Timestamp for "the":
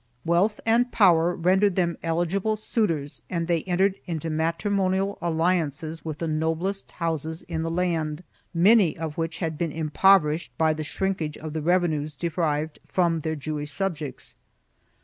6.17-6.27, 7.61-7.69, 10.73-10.83, 11.53-11.61